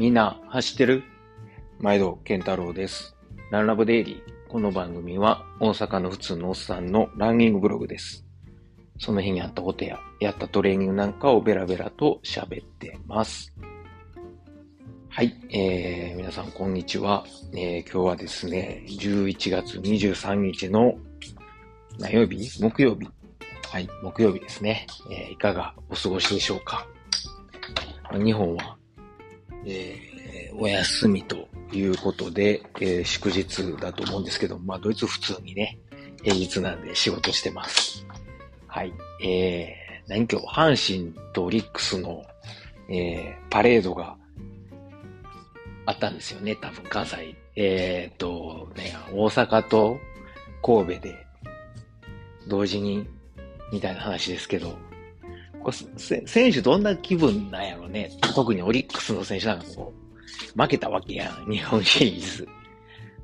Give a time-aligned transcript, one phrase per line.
[0.00, 1.02] みんな走ってる？
[1.78, 3.14] 毎度健太郎です。
[3.50, 4.50] ランラブデイリー。
[4.50, 8.24] この番組は大阪の普通のおっさんのランニングブログです。
[8.98, 13.52] その日にあったことや、やったトレーニングなんかをベラベラと喋ってます。
[15.10, 17.26] はい、えー、皆さんこんにちは。
[17.52, 20.94] えー、今日はですね、11月23日の
[21.98, 22.62] 何曜日？
[22.62, 23.06] 木曜日。
[23.70, 24.86] はい、木曜日ですね。
[25.10, 26.86] えー、いかがお過ごしでしょうか？
[28.14, 28.78] 日本は、
[29.66, 35.78] えー、お休みということで、えー祝日だと思うんですけど、まあ、ドイツ普通にね、
[36.22, 38.06] 平日なんで仕事してます。
[38.66, 38.92] はい。
[39.24, 42.24] えー、何今日、阪神とオリックスの、
[42.88, 44.16] えー、パレードが
[45.86, 47.36] あったんですよね、多分関西。
[47.56, 49.98] えーっと、ね、大阪と
[50.62, 51.26] 神戸で
[52.48, 53.06] 同時に
[53.72, 54.78] みたいな話ですけど、
[55.62, 58.10] これ選手どんな気分なんやろね。
[58.34, 59.92] 特にオリックスの選手なんかこ
[60.56, 62.48] う、負けたわけやん、 日本シリーズ。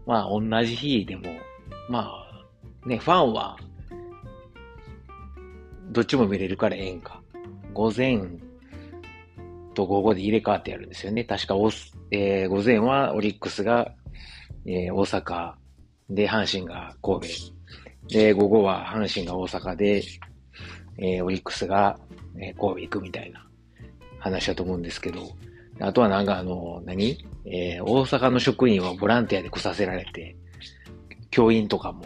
[0.07, 1.23] まあ、同じ日でも、
[1.89, 2.11] ま
[2.85, 3.57] あ、ね、ファンは、
[5.91, 7.23] どっちも見れるからええんか。
[7.73, 8.21] 午前
[9.75, 11.25] と午後で入れ替わってやるんですよね。
[11.25, 11.55] 確か、
[12.11, 13.93] えー午前はオリックスが、
[14.65, 15.55] えー大阪
[16.11, 17.29] で、阪神が神戸。
[18.09, 20.03] で、午後は阪神が大阪で、
[20.99, 21.99] えーオリックスが、
[22.37, 23.47] えー神戸行くみたいな
[24.19, 25.21] 話だと思うんですけど、
[25.81, 27.25] あとはなんかあの、何？
[27.45, 30.37] えー大阪の職員はボランティアで来させられて、
[31.31, 32.05] 教員とかも、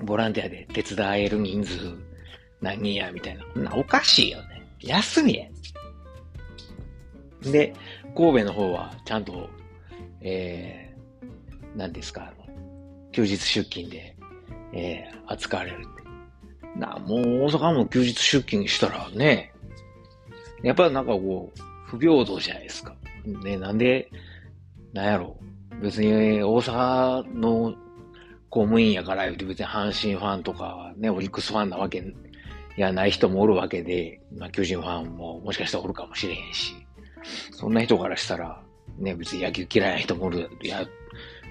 [0.00, 1.78] ボランティアで手伝える人数
[2.60, 3.70] 何人や、みたいな。
[3.70, 4.62] なおかしいよね。
[4.80, 5.46] 休みや。
[7.42, 7.72] で、
[8.16, 9.48] 神戸の方はちゃんと、
[10.20, 12.48] えー、何ですか、あの、
[13.12, 14.16] 休日出勤で、
[14.72, 15.86] えー、扱われる。
[16.78, 19.52] な、もう大阪も休日出勤したらね、
[20.62, 22.94] やっぱりなんかこう、不平等じゃないですか。
[23.24, 24.10] ね、なんで、
[24.92, 27.74] なんやろう別に大阪の
[28.50, 36.74] 公務員やから言うて別に阪神ファンとかね、オリックスファンなわけいやない人もおるわけで、まあ巨人ファンももしかしたらおるかもしれへんし、
[37.52, 38.62] そんな人からしたら、
[38.98, 40.84] ね、別に野球嫌いな人もおる、や、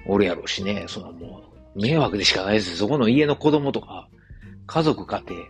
[0.07, 1.43] おるやろうしね、そのも
[1.75, 2.77] う、迷惑でしかないですよ。
[2.77, 4.07] そこの家の子供とか、
[4.67, 5.41] 家族家庭、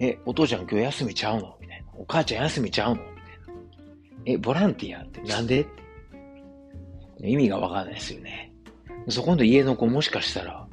[0.00, 1.56] え、お父ちゃん今日休みちゃうの？
[1.60, 1.84] みたいな。
[1.94, 3.02] お母ちゃん休みちゃうの？
[3.02, 3.20] みたいな。
[4.26, 5.66] え、ボランティアってなんで？
[7.20, 8.52] 意味がわかんないですよね。
[9.08, 10.66] そこの家の子もしかしたら、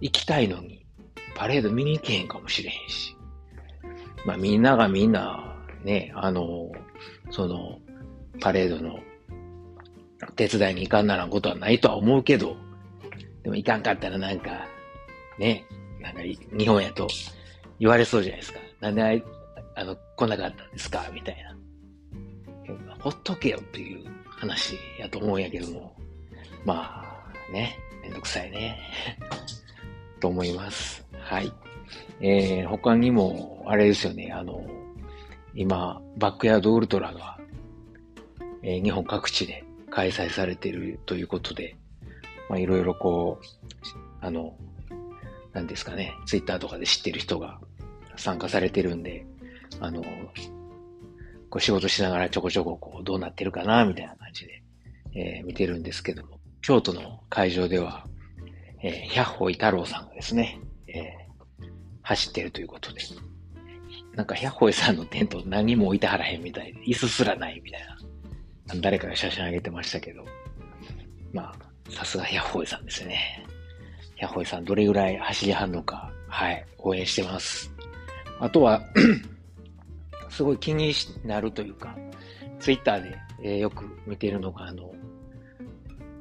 [0.00, 0.86] 行きたいのに、
[1.34, 3.16] パレード見に行けへんかもしれへんし。
[4.24, 6.70] まあみんながみんな、ね、あの、
[7.30, 7.78] その、
[8.40, 9.00] パレードの
[10.36, 12.56] 手伝いに行かんならんことはないとは思うけど、
[13.42, 14.66] でも行かんかったらなんか、
[15.38, 15.64] ね、
[16.12, 17.08] なんか日本やと
[17.78, 18.60] 言われそうじゃないですか。
[18.80, 19.24] なんであい
[19.74, 21.56] あの、来なかったんですかみたいな。
[23.00, 25.94] ほっとけよっていう話やと思うんやけども、
[26.64, 27.04] ま
[27.48, 28.78] あ、ね、めんどくさいね。
[30.20, 31.06] と思います。
[31.12, 31.52] はい。
[32.20, 34.66] えー、他にも、あれですよね、あの、
[35.54, 37.38] 今、バックヤードウルトラが、
[38.62, 41.76] えー日本各地で開催されているということで、
[42.48, 43.46] まあ、いろいろこう、
[44.20, 44.56] あの、
[45.58, 47.58] なんですかね、ツイッターとかで知ってる人が
[48.16, 49.26] 参加されてるんで、
[49.80, 50.02] あの、
[51.50, 54.62] こう仕事しながらちょこちょここうどうなってるかな、みたいな感じで、
[55.14, 58.06] えー見てるんですけども、京都の会場では、
[58.82, 61.28] えー、百歩井太郎さんがですね、えー
[62.02, 63.00] 走ってるということで、
[64.14, 67.80] なんか百歩井さんのテント何も置いてはらへんみたいで、椅子すらないみたい
[68.66, 70.24] な、誰かが写真上げてましたけど、
[71.32, 73.44] まあ、さすが百歩井さんですね。
[74.18, 77.72] 百歩井さんどれぐらい走りはんのか、はい、応援してます。
[78.40, 78.82] あとは、
[80.30, 80.92] すごい気に
[81.24, 81.96] なるというか、
[82.60, 84.92] ツイッターで、えーよく見てるのが、あの、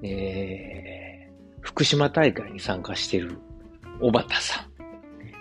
[0.03, 1.07] えー
[1.67, 3.37] 福島大会に参加してる
[3.99, 4.65] 小畑さん。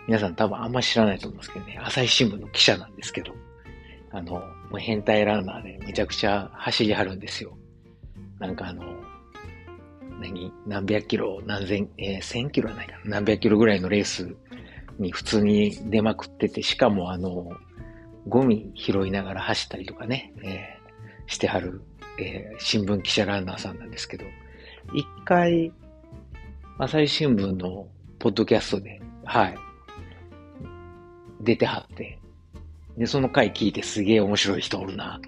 [0.09, 3.33] 皆さん多分あんま知らないと思いますけどね、朝日新聞の記者なんですけど、
[4.10, 4.42] あの、も
[4.75, 7.57] う変態ランナーでめちゃくちゃ走りはるんですよ。
[8.41, 8.83] なんかあの、
[10.21, 10.53] 何？
[10.66, 13.21] 何百キロ、何千、えー、千キロはないかな。
[13.21, 14.34] 何百キロぐらいのレース
[14.98, 17.51] に普通に出まくってて、しかもあの、
[18.28, 20.77] ゴミ拾いながら走ったりとかね、えー
[21.28, 21.83] してはる、
[22.21, 24.24] えー新聞記者ランナーさんなんですけど、
[24.95, 25.72] 一回、
[26.78, 29.59] 朝日新聞のポッドキャストで、はい、
[31.41, 32.18] 出てはって、
[32.97, 35.21] で、その回聞いてすげえ面白い人おるな。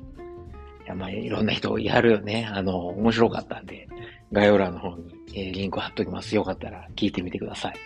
[0.85, 2.49] いや、まあ、いろんな人やるよね。
[2.51, 3.87] あの、面白かったんで、
[4.33, 6.35] 概要欄の方に、えーリンク貼っときます。
[6.35, 7.77] よかったら聞いてみてください。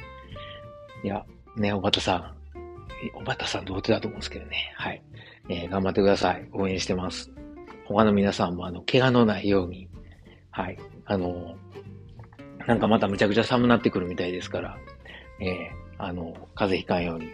[1.04, 1.24] いや、
[1.56, 2.34] ね、小畑さん、
[3.04, 4.72] え小畑さん童貞だと思うんですけどね。
[4.76, 5.02] はい。
[5.48, 6.48] えー頑張ってください。
[6.52, 7.30] 応援してます。
[7.86, 9.88] 他の皆さんもあの、怪我のないように、
[10.50, 11.56] はい、あの、
[12.66, 14.78] なんかまたむちゃくちゃ寒なってくるみたいですから、
[15.40, 17.28] えー、あの、風邪ひかんように、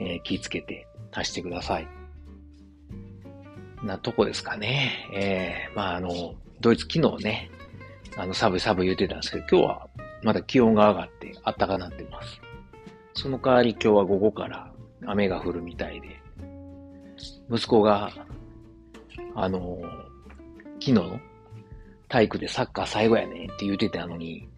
[0.00, 1.88] えー、気をつけて足してください。
[3.82, 5.08] なとこですかね。
[5.14, 7.50] えー、まああの、ドイツ昨日ね、
[8.18, 9.88] あの、寒い寒い言ってたんですけど、今日は
[10.24, 12.40] まだ気温が上がって暖かなってます。
[13.14, 14.72] その代わり今日は午後から
[15.06, 16.20] 雨が降るみたいで、
[17.48, 18.10] 息子が、
[19.36, 19.78] あの、
[20.80, 21.20] 昨日の
[22.08, 24.48] 体育でサッカー最後やねって言ってたのに、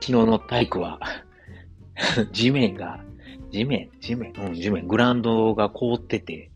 [0.00, 1.00] 昨日の体育は
[2.32, 3.00] 地面が、
[3.50, 6.50] 地面、地面、うん、地面、グラウンドが凍ってて、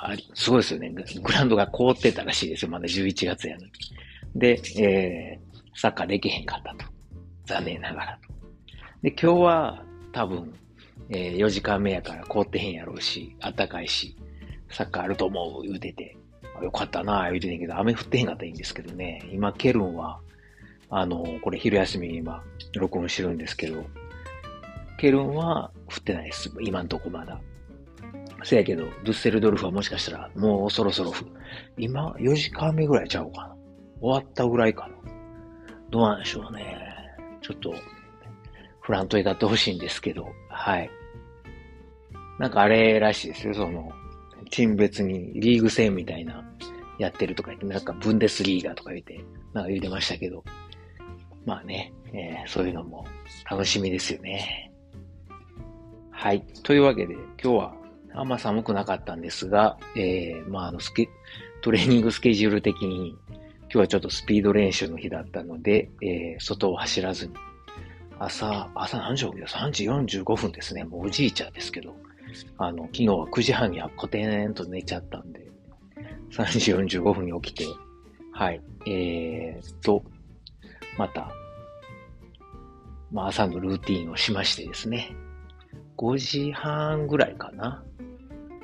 [0.00, 0.90] あすごいですよね。
[1.22, 2.70] グラウンドが凍ってたらしいですよ。
[2.70, 3.72] まだ11月やのに。
[4.34, 6.90] で、えー、サッカーできへんかったと。
[7.46, 8.32] 残念ながらと。
[9.02, 10.54] で、今日は多分、
[11.10, 14.16] えー、4時間目やから凍ってへんやろうし、暖かいし、
[14.70, 16.16] サッカーあると思う言うてて、
[16.62, 19.28] よかったなぁ言うてんけど、雨降ってへんかったらいいんですけどね。
[19.32, 20.20] 今、ケルンは、
[20.90, 22.42] あの、これ昼休みに今、
[22.74, 23.84] 録音してるんですけど、
[24.98, 26.52] ケルンは降ってないです。
[26.60, 27.40] 今んとこまだ。
[28.44, 31.12] せやけど、ドゥッセルドルフはもしかしたら、もうそろそろ、
[31.76, 33.56] 今、4時間目ぐらいちゃうかな。
[34.00, 34.94] 終わったぐらいかな。
[35.90, 36.76] どうなんでしょうね。
[37.40, 37.74] ちょっと、
[38.80, 40.90] フラントへ立ってほしいんですけど、はい。
[42.38, 43.90] なんかあれらしいですよ、その、
[44.50, 46.44] チーム別にリーグ戦みたいな
[46.98, 50.44] やってるとか言って、なんかブンデスリーガとか言って、なんか言ってましたけど、
[51.44, 53.06] まあね、えー、そういうのも
[53.50, 54.72] 楽しみですよね。
[56.10, 56.42] はい。
[56.62, 57.74] というわけで、今日は
[58.18, 61.08] あんま寒くなかったんですが、えー、まあ、あの、スケ、
[61.60, 67.34] トレーニングスケジュール的に、今日はちょっとスピード練習の日だったので、えー、外を走らずに、
[68.18, 69.88] 朝、朝何時起きた ?3 時
[70.20, 70.82] 45分ですね。
[70.82, 71.94] もうおじいちゃんですけど、
[72.56, 75.46] あの、昨日は9時半にはコテーンと寝ちゃったんで、
[76.32, 77.66] 3時45分に起きて、
[78.32, 80.02] はい、えー、と、
[80.96, 81.30] また、
[83.12, 85.14] まあ朝のルーティンをしましてですね、
[85.96, 87.84] 5時半ぐらいかな、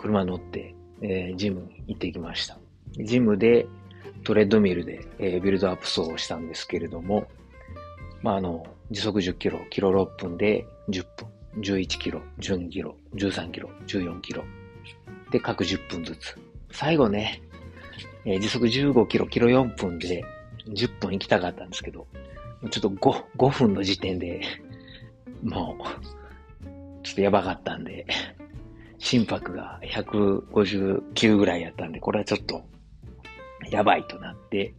[0.05, 2.59] 車乗って、えー、ジムに行ってきました。
[2.99, 3.67] ジムで
[4.23, 7.27] トレッドミルで、えー、ビルドアップ走をしたんですけれども、
[8.23, 11.29] まあ、あの、時速10キロ、キロ6分で10分。
[11.59, 14.45] 11キロ、12キロ、13キロ、14キロ。
[15.31, 16.37] で、各10分ずつ。
[16.71, 17.41] 最後ね、
[18.27, 20.25] えー、時速15キロ、キロ4分で
[20.69, 22.07] 10分行きたかったんですけど、
[22.71, 24.43] ちょっと 5, 5分の時点で、
[25.43, 28.07] もう、ちょっとやばかったんで、
[28.99, 32.63] 心拍が159ぐらいやったんで、これはちょっと、
[33.71, 34.75] やばいとなって、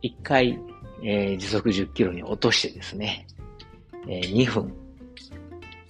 [0.00, 0.58] 一回、
[1.02, 3.26] えー、時速10キロに落としてですね、
[4.08, 4.82] えー、2分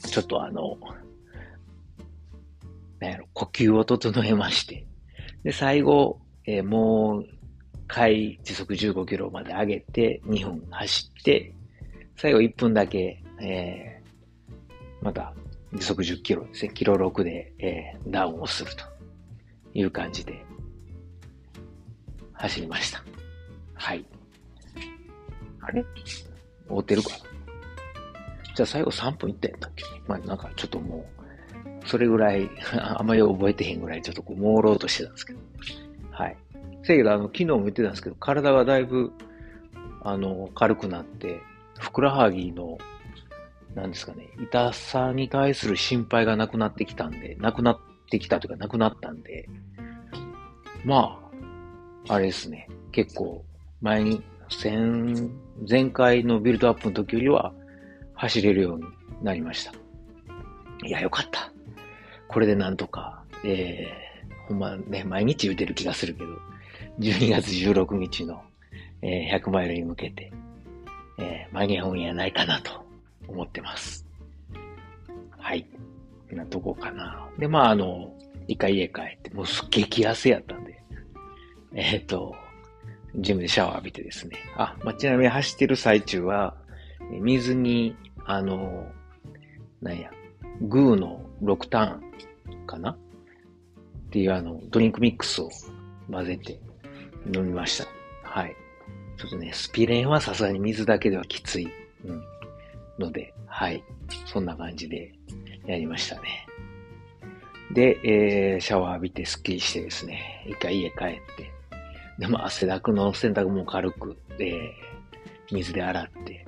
[0.09, 0.76] ちょっとあの、
[3.00, 4.87] なんやろ、呼吸を整えまして、
[5.43, 7.26] で、最後、えー、もう、
[7.87, 11.55] 回時速15キロまで上げて、2分走って、
[12.17, 15.35] 最後1分だけ、えー、また
[15.74, 18.84] 時速10キロですね、キロ6で、えー、ダウンをすると
[19.74, 20.44] いう感じで
[22.34, 23.02] 走りました。
[23.74, 24.04] はい。
[25.60, 25.84] あれ？
[26.69, 27.10] 合ってるか？
[27.10, 27.16] な
[28.54, 29.84] じゃあ最後3分いったやったっけ？
[30.06, 31.06] まあなんかちょっとも
[31.84, 35.40] う、それぐらい あんまり覚えてへんぐらいちょっとこう、朦朧としてたんですけど。
[36.11, 36.37] はい。
[36.82, 39.12] せやけど、あの、昨日も言ってたんですけど、体がだいぶ、
[40.02, 41.40] あの、軽くなって、
[41.78, 42.76] ふくらはぎの、
[43.75, 47.79] なんですかね、痛さに対する心配がなくなってきたんで、なくなっ
[48.11, 49.49] てきたというか、なくなったんで、
[50.85, 51.19] ま
[52.09, 53.45] あ、あれですね、結構、
[53.81, 54.23] 前に、
[54.62, 54.76] 前、
[55.69, 57.52] 前回のビルドアップの時よりは、
[58.14, 58.85] 走れるように
[59.23, 59.73] なりました。
[60.87, 61.50] いや、よかった。
[62.29, 66.29] これでなんとか、えー、ほんまね、毎日言うてる気がするけど、
[67.00, 68.43] 12月16日の、
[69.00, 70.31] えー、100マイルに向けて、
[71.19, 72.83] えー、間に合うんやないかなと
[73.29, 74.07] 思ってます。
[75.38, 75.67] はい。
[76.31, 77.29] なとこかな。
[77.38, 78.12] で、まあ、あの、
[78.49, 80.83] 一回家帰って、もうすっげえ激汗やったんで、
[81.75, 82.35] えっ、ー、と、
[83.17, 84.38] ジムでシャワー浴びてですね。
[84.57, 86.57] あ、まあ、ちなみに走ってる最中は、
[87.21, 88.87] 水にあの、
[89.81, 90.11] なんや、
[90.62, 92.91] グーの6ターンかな？
[92.91, 92.97] っ
[94.11, 95.50] ていうあの、ドリンクミックスを
[96.11, 96.61] 混ぜて
[97.35, 97.87] 飲みました。
[98.23, 98.57] はい。
[99.17, 101.69] ちょっとね、スピレンはさすがに水だけではきつい、
[102.05, 102.23] うん、
[102.99, 103.82] ので、はい。
[104.26, 105.12] そんな感じで
[105.66, 106.46] やりましたね。
[107.72, 110.99] で、えー、シャワー浴びてスッキリしてですね、一回家帰っ
[111.37, 111.50] て、
[112.18, 114.70] でも汗だくの洗濯も軽く、えー、
[115.50, 116.46] 水で洗って、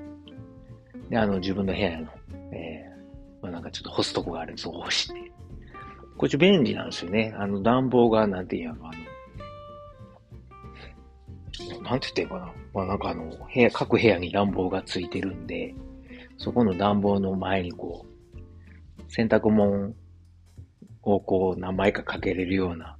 [1.09, 2.09] で、あの、自分の部屋の、
[2.53, 5.33] えー、まあ、なんかちょっと干すとこがあるんで、そこ干して。
[6.17, 7.35] こっち便利なんですよね。
[7.37, 8.93] あの、暖房が、なんていうんやろ、あ
[11.73, 12.53] の、なんて言ってんかな。
[12.73, 15.75] まあなんかあの、部屋、各部屋に暖房がついてるんで、
[16.37, 19.93] そこの暖房の前にこう、洗濯物
[21.03, 22.97] をこう何枚かかけれるような、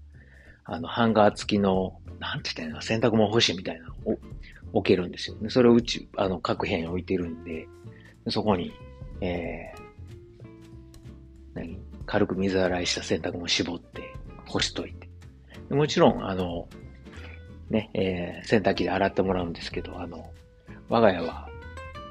[0.65, 4.19] あの、ハンガー付きの、なんて言ったんや洗濯物干しみたいなのを
[4.73, 5.51] 置けるんですよね。
[5.51, 7.69] それをうち、あの、各部屋に置いてるんで、
[8.29, 8.73] そこに、
[9.21, 10.45] えー、
[11.55, 14.03] 何軽く水洗いした洗濯物絞って
[14.47, 15.09] 干しといて。
[15.71, 16.69] もちろん、あの、
[17.71, 20.31] ね、えー、洗濯機で洗ってもらうんですけど、あの、
[20.89, 21.49] 我が家は、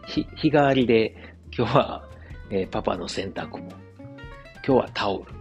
[0.06, 1.16] 日、日替わりで、
[1.56, 2.10] 今日は、
[2.50, 5.32] えー、パパの洗濯も、今日はタオル。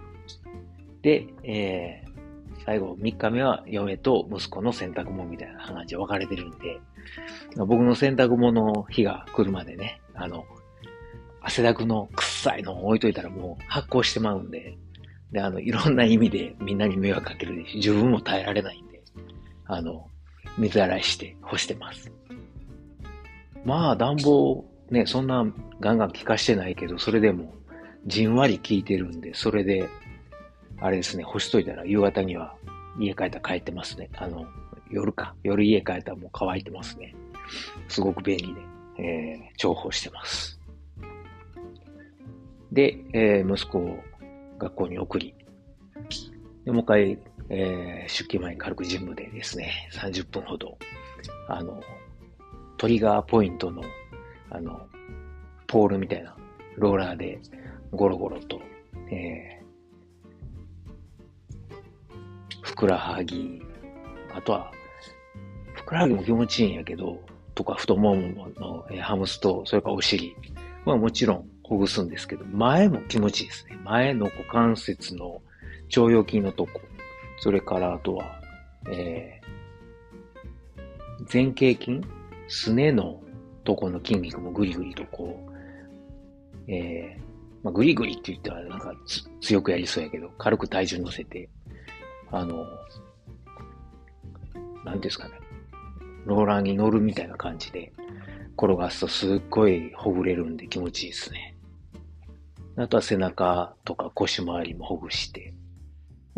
[1.02, 6.80] で、えー、最後3日目は嫁と息子の洗濯物みたいな感じで分かれてるんで、
[7.56, 10.44] 僕の洗濯物の日が来るまでね、あの、
[11.40, 14.76] 汗だくの臭いのを置いといたらもう発酵してまうんで、
[15.32, 19.02] で、あの、いろんな意味でみんなに迷惑かけるし、自分も耐えられないんで、
[19.66, 20.06] あの、
[20.58, 22.12] 水洗いして干してます。
[23.64, 25.46] まあ、暖房、ね、そんな
[25.80, 27.54] ガンガン効かしてないけど、それでも、
[28.06, 29.88] じんわり効いてるんで、それで、
[30.80, 32.56] あれですね、干しといたら夕方には
[32.98, 34.10] 家帰ったら帰ってますね。
[34.16, 34.46] あの、
[34.90, 35.34] 夜か。
[35.42, 37.14] 夜家帰ったらもう乾いてますね。
[37.88, 38.60] すごく便利で、
[38.98, 40.58] えー、重宝してます。
[42.72, 43.96] で、えー、息子を
[44.58, 45.34] 学校に送り、
[46.64, 50.76] で、もう一回、えー、出勤前に軽くジムでですね、30分ほど、
[51.48, 51.80] あの、
[52.82, 53.80] トリガーポイントの、
[54.50, 54.88] あの、
[55.68, 56.34] ポールみたいな
[56.76, 57.38] ローラーで
[57.92, 58.60] ゴロゴロと、
[59.08, 63.62] えー、ふくらはぎ、
[64.34, 64.72] あとは、
[65.74, 67.20] ふくらはぎも気持ちいいんやけど、
[67.54, 70.34] とか太ももの、えー、ハムスと、それからお尻
[70.84, 73.78] まあもちろんほぐすんですけど、前も気持ちいいですね。
[73.84, 75.40] 前の股関節の
[75.96, 76.80] 腸腰筋のとこ、
[77.38, 78.40] それからあとは、
[78.90, 82.04] えー、前傾筋
[82.52, 83.18] すねの
[83.64, 87.22] とこの筋肉もぐりぐりとこう、えー、
[87.62, 88.94] まあ、ぐりぐりって言ったらなんか
[89.40, 91.48] 強くやりそうやけど、軽く体重乗せて、
[92.30, 92.66] あの、
[94.84, 95.34] なんですかね、
[96.26, 97.90] ローラーに乗るみたいな感じで
[98.58, 101.56] 転がすとすっごいほぐれるんで気持ちいいですね。
[102.76, 105.54] あとは背中とか腰回りもほぐして、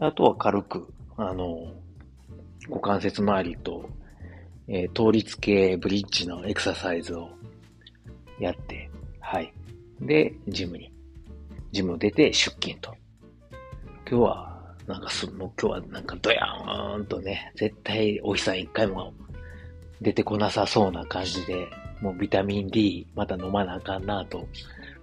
[0.00, 1.72] あとは軽く、あの、
[2.68, 3.90] 股関節周りと、
[4.68, 7.30] えー、倒立系ブリッジのエクササイズを
[8.38, 8.90] やって、
[9.20, 9.52] はい。
[10.00, 10.92] で、ジムに、
[11.72, 12.94] ジムを出て出勤と。
[14.08, 19.12] 今日は、なんかす、もう今日はなんかドヤーンとね、絶対お日さん一回も
[20.00, 21.66] 出てこなさそうな感じで、
[22.00, 24.46] もうビタミン D また飲まなあかんなと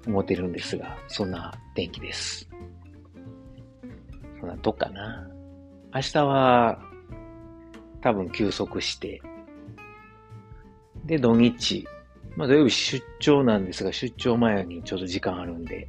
[0.05, 2.47] 思ってるんですが、そんな天気です。
[4.39, 5.27] そんなとこかな。
[5.93, 6.79] 明日は
[8.01, 9.21] 多分休息して、
[11.05, 11.87] で、土日、
[12.35, 15.87] まあ土曜日出張なんですが、出張前にちょっと時間あるんで、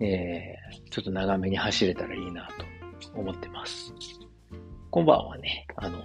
[0.00, 2.48] えー、ちょっと長めに走れたらいいな
[3.02, 3.92] と思ってます。
[4.90, 6.02] 今晩はね、あの、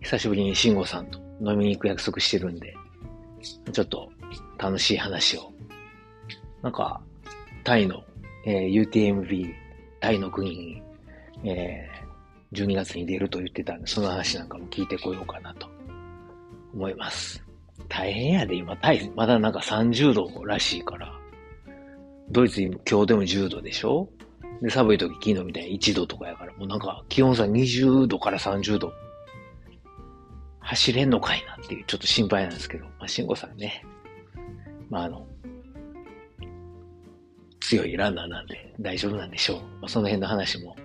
[0.00, 2.74] 久しぶりに慎吾さんと飲みに行く約束してるんで、
[3.72, 4.10] ちょっと
[4.58, 5.52] 楽しい話を。
[6.62, 7.00] なんか、
[7.64, 8.02] タイの、
[8.44, 9.54] えー、UTMB、
[10.00, 10.82] タイの国に、
[11.44, 15.68] えー、12月に出ると言ってたんで、その話なんかも聞いてこようかなと
[16.74, 17.44] 思います。
[17.88, 21.12] 大変やで、今、タイ、まだなんか30度らしいから。
[22.30, 24.08] ドイツ今日でも10度でしょ？
[24.62, 28.92] で、寒い時昨日みたいに1度とかやから、もうなんか気温差20度から30度。
[30.60, 33.84] 走れんのかいなっていうちょっと心配なんですけど、まあ、慎吾さんね、
[34.88, 35.26] まあ、あの、
[37.60, 39.56] 強いランナーなんで大丈夫なんでしょう。
[39.56, 40.76] まあ、その辺の話も、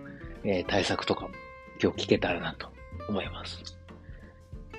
[0.44, 1.30] えー、対策とかも
[1.82, 2.68] 今日聞けたらなと
[3.08, 3.62] 思います。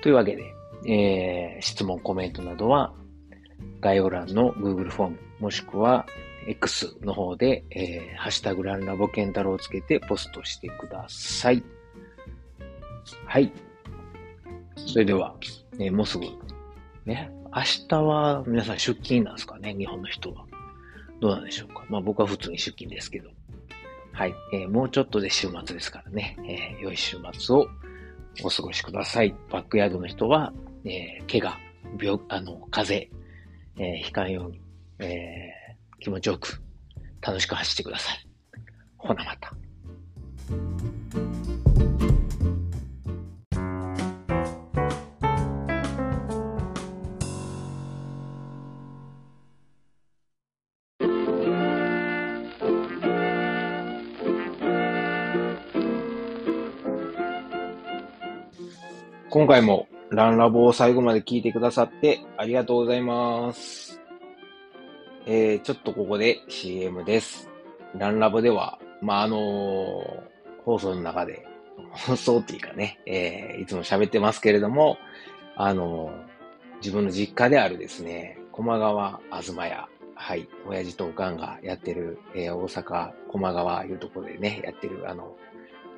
[0.01, 0.43] というわけで、
[0.85, 2.93] えー、質問、コメントなどは
[3.81, 6.05] 概要欄の Google フォーム、もしくは
[6.47, 11.63] X の方で、えー、ハッシュタグランラボケンタロウをつけてポストしてください。
[13.25, 13.51] はい。
[14.75, 15.35] それでは、
[15.79, 16.25] えー、もうすぐ、
[17.05, 20.45] ね、明日は皆さん出勤なんですかね、日本の人は。
[21.19, 21.83] どうなんでしょうか。
[21.89, 23.29] まあ僕は普通に出勤ですけど。
[24.13, 24.33] はい。
[24.53, 27.67] えー、もうちょっとで週末ですからね、えー、良い週末を
[28.43, 29.35] お過ごしください。
[29.49, 30.53] バックヤードの人は、
[30.89, 31.57] えー、怪我、
[32.01, 33.19] 病、あの、風邪、
[33.77, 34.61] えー、悲観ように、
[34.99, 36.61] えー、気持ちよく、
[37.21, 38.27] 楽しく走ってください。
[38.97, 39.53] ほなまた。
[59.29, 63.99] 今回もランラボを最後まで聞いてくださってありがとうございます。
[65.25, 67.49] えー、ちょっとここで CM です。
[67.97, 71.45] ランラボでは、まあ、あのー、放送の中で、
[71.91, 74.97] 放送っていうかね、えー、いつも喋ってますけれども、
[75.57, 85.35] あのー、自分の実家であるですね、駒川あずま屋、はい、親父とおかんがやってる、えー、大阪駒川いうところでね、やってる、あの、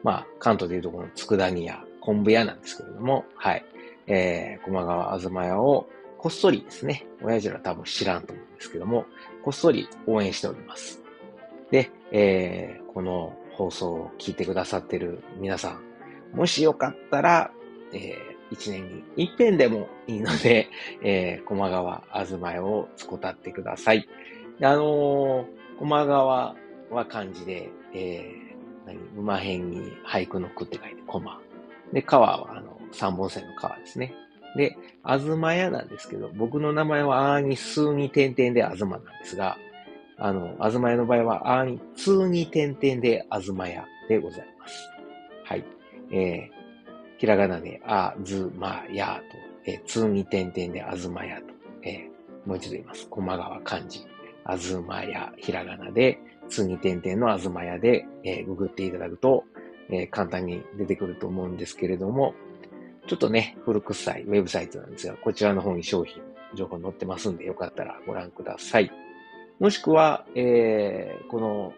[0.02, 3.64] まあ、関東でいうところの佃煮屋、昆布屋なんですけれども、はい、
[4.10, 5.88] えー、駒川あずま屋を
[6.18, 9.06] こっそりですね、親父ら多分知らんと思うんですけども、
[9.42, 11.02] こっそり応援しております。
[11.72, 15.80] で、えー、この放送を聞いてくださってる皆さ
[16.34, 17.52] ん、もしよかったら、
[17.94, 20.68] えー、一年に一遍でもいいので、
[21.04, 24.08] えー、駒川あずま屋を使ってください。
[24.62, 26.56] あのー、駒川
[26.90, 29.00] は漢字で、えー、何？
[29.18, 31.40] 馬辺に俳句の句って書いて駒。
[31.94, 34.14] で、川はあの、三本線の川ですね。
[34.56, 39.58] で、あずま屋なんですけど、僕の名前はあーに数に点々であずまなんですが、
[40.18, 44.90] あの、あずま屋の場合はあーに通に点々であずま屋でございます。
[45.44, 45.66] はい。
[46.12, 51.46] えー、ひらがなであずまやと、えー、通に点々であずまやと、
[51.84, 53.08] えー、もう一度言います。
[53.08, 54.06] 駒川漢字。
[54.46, 56.20] あずまや、ひらがなで、
[56.50, 59.44] 通に点々のあずまやで、えー、ググっていただくと、
[59.90, 62.34] えー、簡単に出てくると思うんですけれども、
[63.10, 66.22] ちょっとね、古臭いウェブサイトなんですが、こちらの方に商品、
[66.54, 68.92] 情報載ってますんで、よかったらご覧ください。
[69.60, 71.74] もしくは、えー、この、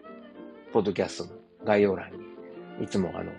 [0.74, 3.32] ポッドキャストの概要欄に、いつもあの、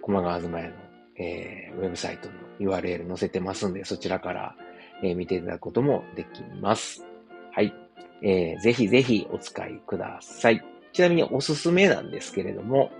[0.00, 0.74] 駒川東屋の、
[1.18, 4.56] えー、ウェブサイトの URL 載せてますんで、そちらから、
[5.02, 7.04] えー、見ていただくこともできます。
[7.52, 7.74] はい。
[8.22, 10.64] えー、ぜひぜひお使いください。
[10.94, 12.90] ちなみにおすすめなんですけれども、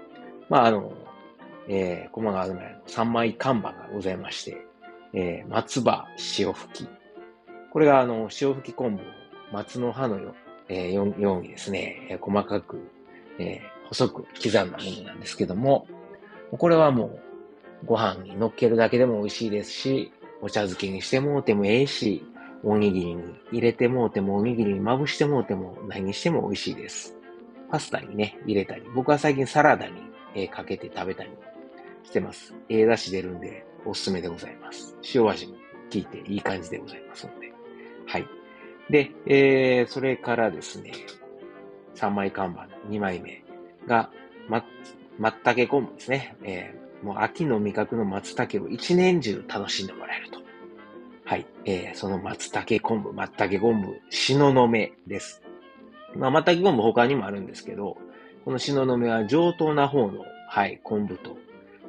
[0.50, 0.92] まあ、あの、
[1.68, 4.56] えー、駒川東屋の3枚看板がございまして、
[5.12, 6.06] えー、松葉
[6.38, 6.88] 塩吹き。
[7.70, 9.04] これがあの、塩吹き昆布を
[9.52, 10.34] 松の葉のよ、
[10.68, 12.90] えー、ようにですね、えー、細かく、
[13.38, 15.86] えー、細く刻んだものなんですけども、
[16.50, 17.20] これはもう、
[17.84, 22.24] ご飯に乗っけるだけでも美味しいですし、お茶漬けにしてもうてもええし、
[22.64, 27.14] おにぎりに入れてもうても、おにぎりにまぶしてもうても、何にしても美味しいです。
[27.70, 30.02] パスタにね、入れたり、僕は最近サラダに、
[30.34, 31.30] えー、かけて食べたり
[32.08, 32.54] してます。
[32.70, 34.96] ええ出汁出るんで、おすすめでございます。
[35.14, 35.58] 塩味も効
[35.92, 37.52] いていい感じでございますので。
[38.06, 38.26] はい。
[38.88, 40.92] で、えー、それからですね、
[41.96, 43.44] 3枚看板、2枚目
[43.86, 44.10] が、
[44.48, 44.64] ま、
[45.18, 46.36] 松茸昆布ですね。
[46.42, 50.40] えー、もう秋の味覚の松茸を一年中楽しんでもらえると。
[51.26, 51.46] はい。
[51.66, 55.42] えー、その松茸昆布、松茸昆布、しののめです。
[56.16, 57.98] まあ、松茸昆布他にもあるんですけど、
[58.46, 61.36] このしののめは上等な方の、はい、昆布と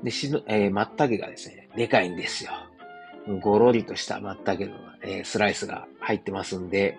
[0.04, 2.52] で、しの、えー、松茸がですね、でかいんですよ。
[3.42, 6.98] ごろりとした松茸の、えー、スライスが入ってますんで、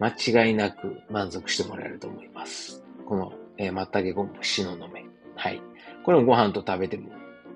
[0.00, 0.08] 間
[0.46, 2.82] 違いなく満足してもらえると思います。
[3.06, 5.04] この、えー、松茸昆布、しののめ。
[5.36, 5.60] はい。
[6.02, 7.10] これもご飯と食べても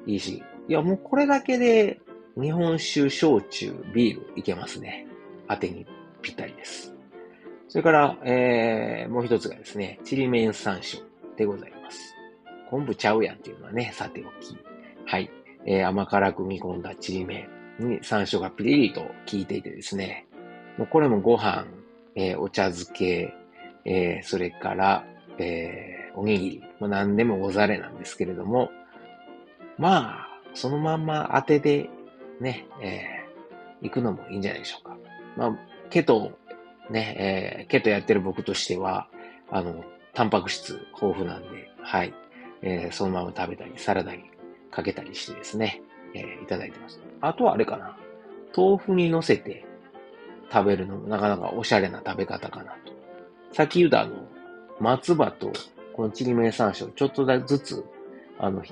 [0.06, 2.00] いいし、いや、もうこれだけで
[2.40, 5.06] 日本酒、焼酎、ビールいけますね。
[5.48, 5.86] 当てに
[6.22, 6.94] ぴったりです。
[7.68, 11.02] それから、えー、もう一つがですね、ちりめん山椒
[11.36, 12.17] でございます。
[12.70, 14.56] 昆布ちゃうやんっていうのはね、さておき。
[15.06, 15.30] はい。
[15.64, 17.48] えー、甘辛く煮込んだちりめ
[17.80, 20.26] んに山椒がピリリと効いていてですね。
[20.76, 21.66] もうこれもご飯、
[22.14, 23.34] えー、お茶漬け、
[23.84, 25.04] えー、それから、
[25.38, 28.70] えー、おにぎり、まあ、何でもござれなんですけれども、
[29.76, 31.90] まあ、そのまんま当てで
[32.40, 34.96] ね、えー、行くのもいいんじゃないでしょうか。
[35.36, 35.58] まあ、
[35.90, 36.32] ケト、
[36.90, 39.08] ね、えー、ケトやってる僕としては、
[39.50, 42.12] あの、タンパク質豊富なんで、はい。
[42.62, 44.24] えー、そのまま食べたり、サラダに
[44.70, 45.82] かけたりしてですね、
[46.14, 47.00] えー、いただいてます。
[47.20, 47.96] あとはあれかな。
[48.56, 49.64] 豆腐に乗せて
[50.52, 52.92] 食べるのもなかなかおしゃれな食べ方かなと。
[53.52, 54.16] さっき言ったあの、
[54.80, 55.52] 松葉と
[55.92, 57.84] このちりめん山椒ちょっとずつ、
[58.38, 58.68] あの、冷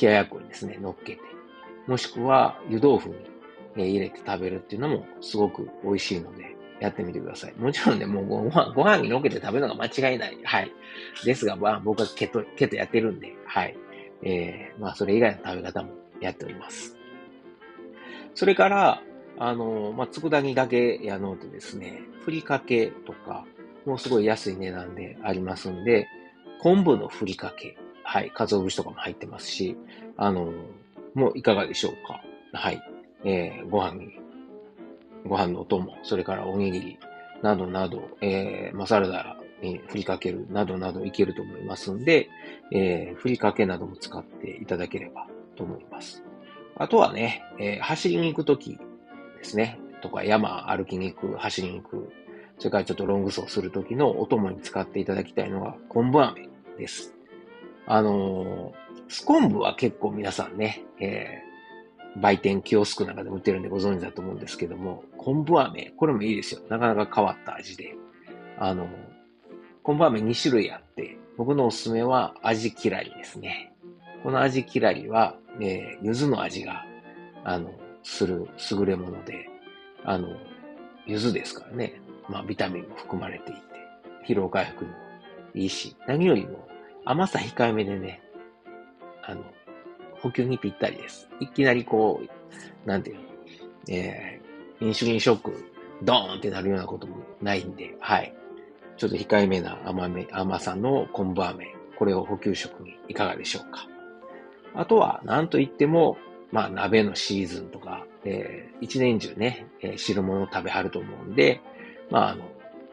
[0.00, 1.20] ややっこにですね、乗っけて、
[1.86, 3.16] もしくは湯豆腐に、
[3.76, 7.54] 入れて食べるっていうのもすごく美味しいので、やってみてください。
[7.56, 10.38] もちろんね、もうご飯、ご飯にのっけて食べるのが間違いない。
[10.44, 10.72] はい。
[11.24, 13.76] ですが、まあ、僕はケト、ケトやってるんで、はい。
[14.22, 16.96] えー、まあ、それ以外の食べ方もやっております。
[18.34, 19.02] それから、
[19.38, 23.46] あの、まあ、佃煮だけやのうとですね、ふりかけとか、
[23.84, 26.08] もうすごい安い値段でありますんで、
[26.60, 29.76] 昆布のふりかけ、はい、鰹節とかも入ってますし、
[30.16, 30.52] あの、
[31.14, 32.22] もういかがでしょうか。
[32.52, 32.82] はい。
[33.24, 34.20] えー、ご飯に
[35.26, 36.98] ご飯のお供、それからおにぎり
[37.42, 42.28] などなど、えー、マサラダに振りかけるなどなどいけると思いますんで、
[42.72, 46.22] えー、ふりかけなども使っていただければと思います。
[46.76, 48.78] あとはね、えー、走りに行くとき
[49.38, 52.12] ですね、とか山歩きに行く、走りに行く、
[52.58, 57.14] それからちょっとロング走するときのお供に使っていただきたいのが昆布飴です。
[57.86, 58.74] あのー、
[59.08, 61.45] スコンブは結構皆さんね、えー、
[62.20, 66.60] 売店、キオスクなんかで売ってるんでご存知だと思うんですけども、昆布飴、これもいいですよ。
[66.68, 67.94] なかなか変わった味で。
[68.58, 68.88] あの、
[69.82, 73.72] 昆布飴2種類あって、僕のおすすめは味嫌いですね。
[74.22, 76.84] この味嫌いは、えー、柚子の味が、
[77.44, 79.48] あの、する優れもので、
[80.04, 80.28] あの、
[81.06, 82.00] 柚子ですからね。
[82.28, 83.60] まあ、ビタミンも含まれていて、
[84.26, 84.96] 疲労回復にも
[85.54, 86.66] いいし、何よりも
[87.04, 88.20] 甘さ控えめでね、
[89.22, 89.44] あの、
[90.20, 91.28] 補給にぴったりです。
[91.40, 93.22] いきなりこう、なんていうの、
[93.88, 95.64] えー、インシュリンショック、
[96.02, 98.34] ドーンってなるようなこともないんで、はい。
[98.96, 101.66] ちょっと控えめな甘め、甘さの昆布飴、
[101.98, 103.86] これを補給食にいかがでしょうか。
[104.74, 106.18] あとは、なんといっても、
[106.52, 111.60] まあ、鍋のシーズンとか、えー、一年中ね、えー、汁物を食べはると思うんで、
[112.10, 112.44] まあ、あの、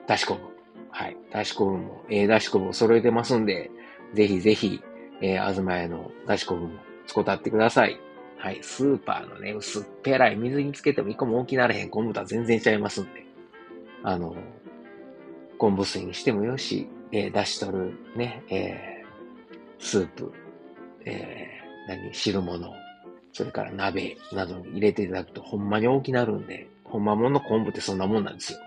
[0.07, 0.41] だし昆布。
[0.89, 1.17] はい。
[1.31, 3.71] だし昆布も、えー、だし昆布を揃えてますんで、
[4.13, 4.81] ぜひぜひ、
[5.21, 7.99] えー、あずま屋のだし昆布も使ってください。
[8.37, 8.59] はい。
[8.61, 13.25] スーパーのね、薄っぺらい水につけても一個も大きなれへん昆布とは全然ちゃいますんで。
[14.03, 14.35] あの、
[15.57, 20.33] 昆布水にしてもよし、えー、出し取るね、えー、スープ、
[21.05, 22.73] えー、何、汁物、
[23.31, 28.59] それから鍋などに入れていただくとほんまに大きなるんで、ほんまもの昆布ってそんなもんなんですよ。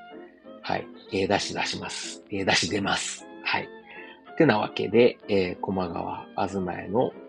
[0.62, 0.86] はい。
[1.12, 2.24] えー、出し出します。
[2.30, 3.26] えー、出し出ます。
[3.44, 3.68] はい。
[4.32, 7.12] ってなわけで、えー、駒川あずま屋の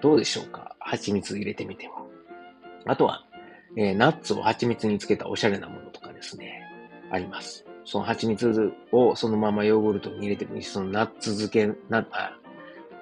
[0.00, 0.76] どうでしょうか？
[0.80, 2.02] 蜂蜜入れてみては。
[2.86, 3.24] あとは、
[3.76, 6.62] えー、ナッツを蜂蜜につけたおしゃれなものとかですね、
[7.10, 7.64] あります。
[7.84, 12.36] その蜂蜜をそのままヨーグルトに入れてもいいし、そのナッツ漬け、な、あ、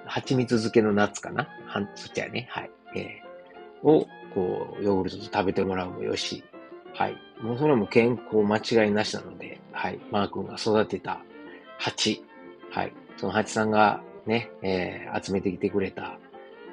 [0.05, 1.47] 蜂蜜漬けのナッツかな？
[1.65, 2.71] はん、そっちはね、はい。
[2.95, 6.43] えー、を、こう、ヨーグルトと食べてもらうもよし、
[6.93, 7.17] はい。
[7.41, 9.99] もうそれも健康間違いなしなので、はい。
[10.09, 11.21] マー君が育てた
[11.77, 12.23] 蜂。
[12.71, 12.93] はい。
[13.17, 16.17] その蜂さんがね、えー、集めてきてくれた、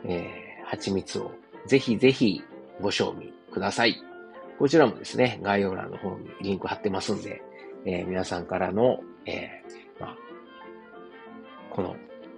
[0.05, 1.33] えー、蜂蜜を
[1.67, 2.43] ぜひぜひ
[2.81, 3.97] ご賞味ください。
[4.59, 7.43] こちらもですね、概要欄の方にリンク貼ってますんで、
[7.85, 10.17] えー、皆さんからの、えー、まあ、
[11.71, 11.97] この、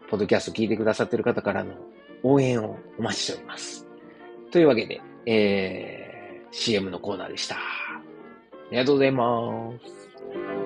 [0.09, 1.75] ポッドキャスト聞いてくださってる方からの
[2.23, 3.87] 応援をお待ちしております。
[4.51, 7.57] というわけで、えー、CM のコーナーでした。
[7.57, 7.59] あ
[8.71, 10.66] りがとうございます。